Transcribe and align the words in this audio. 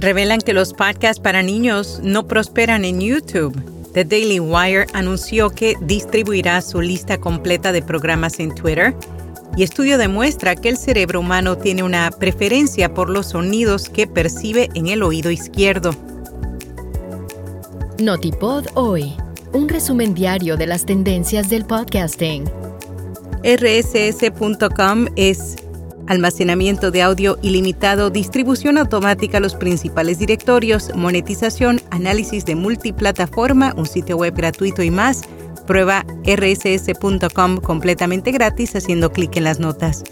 Revelan 0.00 0.40
que 0.40 0.52
los 0.52 0.74
podcasts 0.74 1.18
para 1.18 1.42
niños 1.42 1.98
no 2.04 2.28
prosperan 2.28 2.84
en 2.84 3.00
YouTube. 3.00 3.60
The 3.94 4.04
Daily 4.04 4.38
Wire 4.38 4.86
anunció 4.92 5.50
que 5.50 5.74
distribuirá 5.80 6.60
su 6.60 6.80
lista 6.80 7.18
completa 7.18 7.72
de 7.72 7.82
programas 7.82 8.38
en 8.38 8.54
Twitter 8.54 8.94
y 9.56 9.64
estudio 9.64 9.98
demuestra 9.98 10.54
que 10.54 10.68
el 10.68 10.76
cerebro 10.76 11.18
humano 11.18 11.58
tiene 11.58 11.82
una 11.82 12.12
preferencia 12.12 12.94
por 12.94 13.10
los 13.10 13.30
sonidos 13.30 13.88
que 13.88 14.06
percibe 14.06 14.68
en 14.74 14.86
el 14.86 15.02
oído 15.02 15.32
izquierdo. 15.32 15.90
Notipod 17.98 18.66
hoy, 18.74 19.14
un 19.52 19.68
resumen 19.68 20.14
diario 20.14 20.56
de 20.56 20.68
las 20.68 20.86
tendencias 20.86 21.50
del 21.50 21.64
podcasting. 21.64 22.44
rss.com 23.42 25.06
es 25.16 25.56
almacenamiento 26.08 26.90
de 26.90 27.02
audio 27.02 27.38
ilimitado, 27.42 28.10
distribución 28.10 28.78
automática 28.78 29.38
a 29.38 29.40
los 29.40 29.54
principales 29.54 30.18
directorios, 30.18 30.90
monetización, 30.96 31.80
análisis 31.90 32.44
de 32.44 32.56
multiplataforma, 32.56 33.74
un 33.76 33.86
sitio 33.86 34.16
web 34.16 34.34
gratuito 34.34 34.82
y 34.82 34.90
más. 34.90 35.22
Prueba 35.66 36.04
rss.com 36.24 37.58
completamente 37.58 38.32
gratis 38.32 38.74
haciendo 38.74 39.12
clic 39.12 39.36
en 39.36 39.44
las 39.44 39.60
notas. 39.60 40.02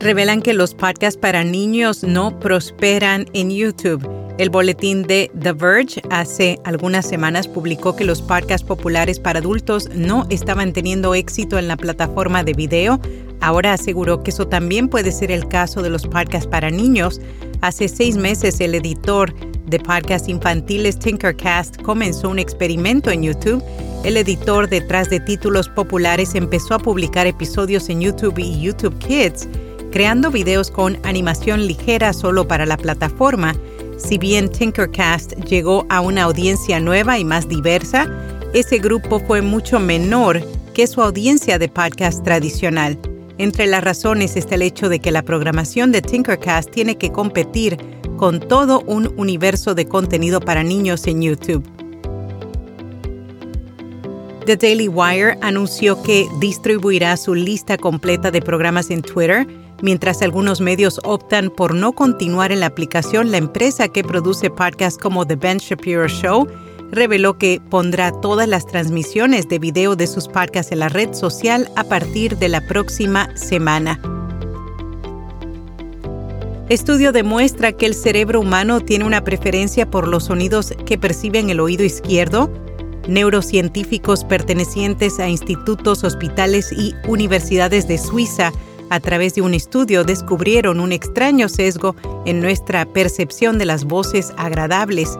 Revelan 0.00 0.42
que 0.42 0.54
los 0.54 0.74
podcasts 0.74 1.18
para 1.18 1.44
niños 1.44 2.04
no 2.04 2.38
prosperan 2.38 3.26
en 3.34 3.50
YouTube. 3.50 4.17
El 4.38 4.50
boletín 4.50 5.02
de 5.02 5.32
The 5.36 5.52
Verge 5.52 6.00
hace 6.10 6.60
algunas 6.62 7.04
semanas 7.04 7.48
publicó 7.48 7.96
que 7.96 8.04
los 8.04 8.22
podcasts 8.22 8.64
populares 8.64 9.18
para 9.18 9.40
adultos 9.40 9.88
no 9.92 10.28
estaban 10.30 10.72
teniendo 10.72 11.16
éxito 11.16 11.58
en 11.58 11.66
la 11.66 11.76
plataforma 11.76 12.44
de 12.44 12.52
video. 12.52 13.00
Ahora 13.40 13.72
aseguró 13.72 14.22
que 14.22 14.30
eso 14.30 14.46
también 14.46 14.86
puede 14.88 15.10
ser 15.10 15.32
el 15.32 15.48
caso 15.48 15.82
de 15.82 15.90
los 15.90 16.06
podcasts 16.06 16.46
para 16.46 16.70
niños. 16.70 17.20
Hace 17.62 17.88
seis 17.88 18.16
meses 18.16 18.60
el 18.60 18.76
editor 18.76 19.34
de 19.66 19.80
podcasts 19.80 20.28
infantiles 20.28 21.00
Tinkercast 21.00 21.82
comenzó 21.82 22.28
un 22.28 22.38
experimento 22.38 23.10
en 23.10 23.24
YouTube. 23.24 23.60
El 24.04 24.16
editor 24.16 24.68
detrás 24.68 25.10
de 25.10 25.18
títulos 25.18 25.68
populares 25.68 26.36
empezó 26.36 26.74
a 26.74 26.78
publicar 26.78 27.26
episodios 27.26 27.88
en 27.88 28.02
YouTube 28.02 28.38
y 28.38 28.60
YouTube 28.60 28.96
Kids, 28.98 29.48
creando 29.90 30.30
videos 30.30 30.70
con 30.70 30.96
animación 31.02 31.66
ligera 31.66 32.12
solo 32.12 32.46
para 32.46 32.66
la 32.66 32.76
plataforma. 32.76 33.56
Si 33.98 34.16
bien 34.16 34.48
Tinkercast 34.48 35.34
llegó 35.44 35.84
a 35.90 36.00
una 36.00 36.22
audiencia 36.22 36.78
nueva 36.78 37.18
y 37.18 37.24
más 37.24 37.48
diversa, 37.48 38.06
ese 38.54 38.78
grupo 38.78 39.20
fue 39.20 39.42
mucho 39.42 39.80
menor 39.80 40.40
que 40.72 40.86
su 40.86 41.02
audiencia 41.02 41.58
de 41.58 41.68
podcast 41.68 42.22
tradicional. 42.22 42.96
Entre 43.38 43.66
las 43.66 43.82
razones 43.82 44.36
está 44.36 44.54
el 44.54 44.62
hecho 44.62 44.88
de 44.88 45.00
que 45.00 45.10
la 45.10 45.22
programación 45.22 45.90
de 45.92 46.00
Tinkercast 46.00 46.70
tiene 46.70 46.96
que 46.96 47.10
competir 47.10 47.76
con 48.16 48.40
todo 48.40 48.82
un 48.86 49.12
universo 49.16 49.74
de 49.74 49.86
contenido 49.86 50.40
para 50.40 50.62
niños 50.62 51.06
en 51.06 51.22
YouTube. 51.22 51.77
The 54.48 54.56
Daily 54.56 54.88
Wire 54.88 55.36
anunció 55.42 56.02
que 56.02 56.26
distribuirá 56.40 57.18
su 57.18 57.34
lista 57.34 57.76
completa 57.76 58.30
de 58.30 58.40
programas 58.40 58.90
en 58.90 59.02
Twitter 59.02 59.46
Mientras 59.82 60.22
algunos 60.22 60.62
medios 60.62 61.00
optan 61.04 61.50
por 61.50 61.74
no 61.74 61.92
continuar 61.92 62.50
en 62.50 62.60
la 62.60 62.66
aplicación, 62.66 63.30
la 63.30 63.36
empresa 63.36 63.88
que 63.88 64.02
produce 64.02 64.48
podcasts 64.48 64.98
como 64.98 65.26
The 65.26 65.36
Ben 65.36 65.58
Shapiro 65.58 66.08
Show 66.08 66.48
reveló 66.90 67.36
que 67.36 67.60
pondrá 67.68 68.10
todas 68.22 68.48
las 68.48 68.66
transmisiones 68.66 69.50
de 69.50 69.58
video 69.58 69.96
de 69.96 70.06
sus 70.06 70.28
podcasts 70.28 70.72
en 70.72 70.78
la 70.78 70.88
red 70.88 71.12
social 71.12 71.70
a 71.76 71.84
partir 71.84 72.38
de 72.38 72.48
la 72.48 72.66
próxima 72.66 73.36
semana. 73.36 74.00
Estudio 76.70 77.12
demuestra 77.12 77.72
que 77.72 77.84
el 77.84 77.94
cerebro 77.94 78.40
humano 78.40 78.80
tiene 78.80 79.04
una 79.04 79.24
preferencia 79.24 79.90
por 79.90 80.08
los 80.08 80.24
sonidos 80.24 80.72
que 80.86 80.96
percibe 80.96 81.38
en 81.38 81.50
el 81.50 81.60
oído 81.60 81.84
izquierdo. 81.84 82.50
Neurocientíficos 83.08 84.22
pertenecientes 84.24 85.18
a 85.18 85.28
institutos, 85.28 86.04
hospitales 86.04 86.70
y 86.72 86.94
universidades 87.08 87.88
de 87.88 87.96
Suiza 87.96 88.52
a 88.90 89.00
través 89.00 89.34
de 89.34 89.42
un 89.42 89.54
estudio 89.54 90.04
descubrieron 90.04 90.78
un 90.78 90.92
extraño 90.92 91.48
sesgo 91.48 91.96
en 92.26 92.40
nuestra 92.40 92.84
percepción 92.84 93.58
de 93.58 93.64
las 93.64 93.84
voces 93.84 94.32
agradables. 94.36 95.18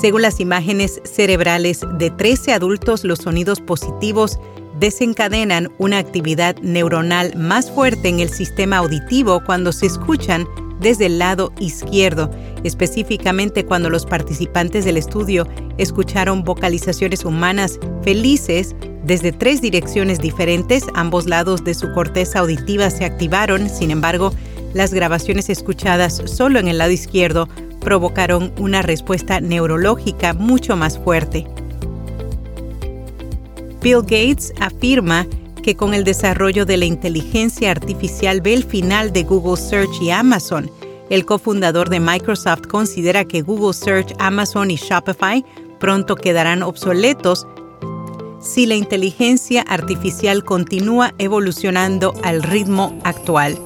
Según 0.00 0.22
las 0.22 0.38
imágenes 0.38 1.00
cerebrales 1.04 1.80
de 1.98 2.10
13 2.10 2.52
adultos, 2.52 3.02
los 3.02 3.18
sonidos 3.18 3.60
positivos 3.60 4.38
desencadenan 4.78 5.72
una 5.78 5.98
actividad 5.98 6.56
neuronal 6.58 7.34
más 7.36 7.70
fuerte 7.70 8.08
en 8.08 8.20
el 8.20 8.28
sistema 8.28 8.76
auditivo 8.76 9.42
cuando 9.44 9.72
se 9.72 9.86
escuchan 9.86 10.46
desde 10.80 11.06
el 11.06 11.18
lado 11.18 11.52
izquierdo, 11.58 12.30
específicamente 12.66 13.64
cuando 13.64 13.90
los 13.90 14.04
participantes 14.04 14.84
del 14.84 14.96
estudio 14.96 15.46
escucharon 15.78 16.44
vocalizaciones 16.44 17.24
humanas 17.24 17.78
felices 18.02 18.74
desde 19.04 19.32
tres 19.32 19.60
direcciones 19.60 20.20
diferentes, 20.20 20.84
ambos 20.94 21.26
lados 21.26 21.62
de 21.64 21.74
su 21.74 21.92
corteza 21.92 22.40
auditiva 22.40 22.90
se 22.90 23.04
activaron, 23.04 23.68
sin 23.68 23.90
embargo, 23.90 24.32
las 24.74 24.92
grabaciones 24.92 25.48
escuchadas 25.48 26.22
solo 26.26 26.58
en 26.58 26.68
el 26.68 26.78
lado 26.78 26.90
izquierdo 26.90 27.48
provocaron 27.80 28.52
una 28.58 28.82
respuesta 28.82 29.40
neurológica 29.40 30.34
mucho 30.34 30.76
más 30.76 30.98
fuerte. 30.98 31.46
Bill 33.80 34.02
Gates 34.02 34.52
afirma 34.60 35.24
que 35.62 35.76
con 35.76 35.94
el 35.94 36.02
desarrollo 36.02 36.66
de 36.66 36.76
la 36.76 36.84
inteligencia 36.84 37.70
artificial 37.70 38.40
ve 38.40 38.54
el 38.54 38.64
final 38.64 39.12
de 39.12 39.22
Google 39.22 39.56
Search 39.56 40.02
y 40.02 40.10
Amazon. 40.10 40.70
El 41.08 41.24
cofundador 41.24 41.88
de 41.88 42.00
Microsoft 42.00 42.66
considera 42.68 43.24
que 43.24 43.42
Google 43.42 43.74
Search, 43.74 44.12
Amazon 44.18 44.70
y 44.70 44.76
Shopify 44.76 45.44
pronto 45.78 46.16
quedarán 46.16 46.62
obsoletos 46.62 47.46
si 48.40 48.66
la 48.66 48.74
inteligencia 48.74 49.62
artificial 49.62 50.44
continúa 50.44 51.14
evolucionando 51.18 52.14
al 52.22 52.42
ritmo 52.42 52.98
actual. 53.04 53.58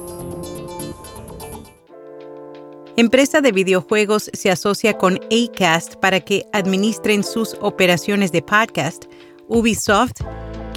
Empresa 2.97 3.41
de 3.41 3.51
videojuegos 3.51 4.29
se 4.33 4.51
asocia 4.51 4.97
con 4.97 5.19
Acast 5.31 5.95
para 5.95 6.19
que 6.19 6.45
administren 6.53 7.23
sus 7.23 7.55
operaciones 7.61 8.31
de 8.31 8.41
podcast. 8.41 9.05
Ubisoft, 9.47 10.21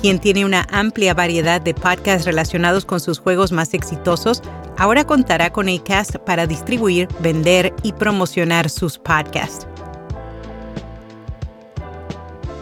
quien 0.04 0.18
tiene 0.18 0.44
una 0.44 0.66
amplia 0.70 1.14
variedad 1.14 1.62
de 1.62 1.72
podcasts 1.72 2.26
relacionados 2.26 2.84
con 2.84 3.00
sus 3.00 3.18
juegos 3.18 3.52
más 3.52 3.72
exitosos, 3.72 4.42
ahora 4.76 5.06
contará 5.06 5.50
con 5.50 5.66
Acast 5.66 6.16
para 6.16 6.46
distribuir, 6.46 7.08
vender 7.20 7.72
y 7.82 7.94
promocionar 7.94 8.68
sus 8.68 8.98
podcasts. 8.98 9.66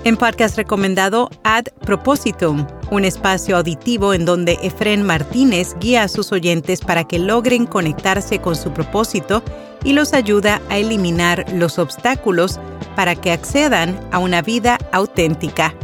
En 0.04 0.16
podcast 0.16 0.56
recomendado 0.56 1.30
Ad 1.42 1.64
Propositum, 1.84 2.64
un 2.92 3.04
espacio 3.04 3.56
auditivo 3.56 4.14
en 4.14 4.24
donde 4.24 4.60
Efren 4.62 5.02
Martínez 5.02 5.74
guía 5.80 6.04
a 6.04 6.08
sus 6.08 6.30
oyentes 6.30 6.80
para 6.80 7.02
que 7.02 7.18
logren 7.18 7.66
conectarse 7.66 8.38
con 8.38 8.54
su 8.54 8.72
propósito 8.72 9.42
y 9.82 9.94
los 9.94 10.12
ayuda 10.12 10.62
a 10.70 10.78
eliminar 10.78 11.44
los 11.52 11.80
obstáculos 11.80 12.60
para 12.94 13.16
que 13.16 13.32
accedan 13.32 13.98
a 14.12 14.20
una 14.20 14.42
vida 14.42 14.78
auténtica. 14.92 15.74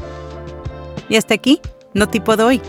Y 1.08 1.16
hasta 1.16 1.34
aquí, 1.34 1.60
no 1.94 2.08
tipo 2.08 2.36
de 2.36 2.42
hoy. 2.44 2.62